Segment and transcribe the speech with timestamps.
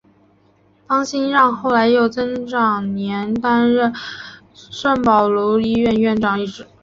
[0.87, 3.93] 方心让后来又曾长年担任
[4.51, 6.65] 圣保禄医院院长一职。